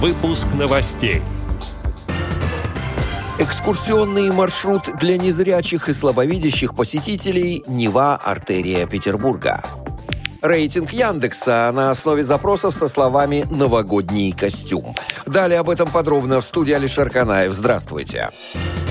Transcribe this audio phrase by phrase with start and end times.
[0.00, 1.22] Выпуск новостей.
[3.40, 8.14] Экскурсионный маршрут для незрячих и слабовидящих посетителей «Нева.
[8.14, 9.60] Артерия Петербурга».
[10.40, 14.94] Рейтинг Яндекса на основе запросов со словами «новогодний костюм».
[15.26, 17.52] Далее об этом подробно в студии Алишер Канаев.
[17.52, 18.30] Здравствуйте.
[18.52, 18.87] Здравствуйте.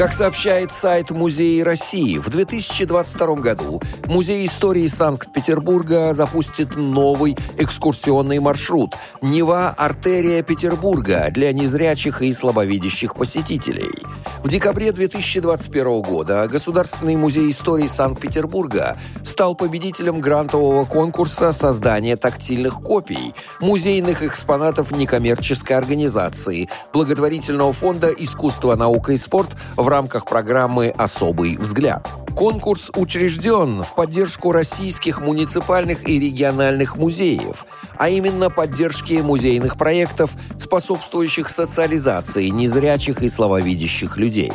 [0.00, 8.94] Как сообщает сайт Музея России, в 2022 году Музей истории Санкт-Петербурга запустит новый экскурсионный маршрут
[9.20, 9.74] «Нева.
[9.76, 13.90] Артерия Петербурга» для незрячих и слабовидящих посетителей.
[14.42, 23.34] В декабре 2021 года Государственный музей истории Санкт-Петербурга стал победителем грантового конкурса создания тактильных копий
[23.60, 32.08] музейных экспонатов некоммерческой организации благотворительного фонда «Искусство, наука и спорт» в рамках программы «Особый взгляд».
[32.34, 37.66] Конкурс учрежден в поддержку российских муниципальных и региональных музеев,
[37.98, 44.52] а именно поддержки музейных проектов, способствующих социализации незрячих и слабовидящих людей.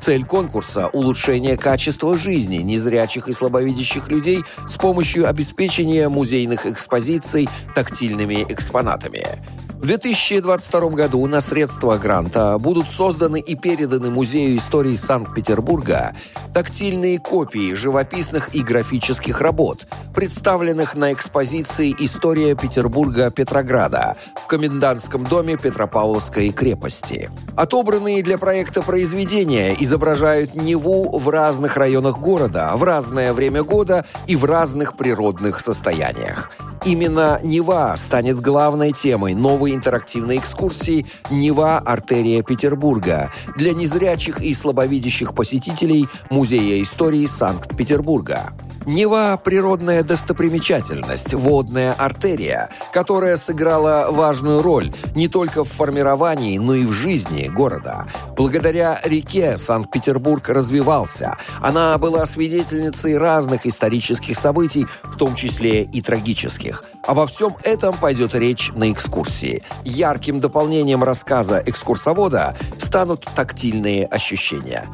[0.00, 8.46] Цель конкурса– улучшение качества жизни незрячих и слабовидящих людей с помощью обеспечения музейных экспозиций тактильными
[8.48, 9.38] экспонатами.
[9.76, 16.14] В 2022 году на средства гранта будут созданы и переданы Музею истории Санкт-Петербурга
[16.54, 26.52] тактильные копии живописных и графических работ, представленных на экспозиции «История Петербурга-Петрограда» в Комендантском доме Петропавловской
[26.52, 27.30] крепости.
[27.54, 34.34] Отобранные для проекта произведения изображают Неву в разных районах города, в разное время года и
[34.34, 36.50] в разных природных состояниях.
[36.86, 41.78] Именно Нева станет главной темой новой интерактивной экскурсии «Нева.
[41.78, 48.52] Артерия Петербурга» для незрячих и слабовидящих посетителей Музея истории Санкт-Петербурга.
[48.86, 56.84] Нева– природная достопримечательность, водная артерия, которая сыграла важную роль не только в формировании, но и
[56.84, 58.06] в жизни города.
[58.36, 61.36] Благодаря реке Санкт-Петербург развивался.
[61.60, 66.84] Она была свидетельницей разных исторических событий, в том числе и трагических.
[67.04, 69.64] Обо всем этом пойдет речь на экскурсии.
[69.84, 74.86] Ярким дополнением рассказа экскурсовода станут тактильные ощущения.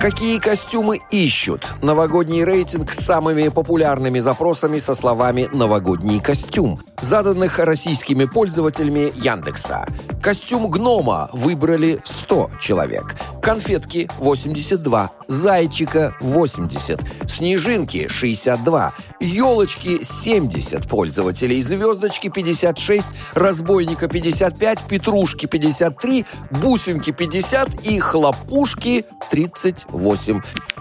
[0.00, 1.68] Какие костюмы ищут?
[1.82, 9.86] Новогодний рейтинг с самыми популярными запросами со словами «новогодний костюм», заданных российскими пользователями Яндекса.
[10.22, 13.16] Костюм гнома выбрали 100 человек.
[13.40, 26.26] Конфетки 82, зайчика 80, снежинки 62, елочки 70 пользователей, звездочки 56, разбойника 55, петрушки 53,
[26.50, 30.42] бусинки 50 и хлопушки 38.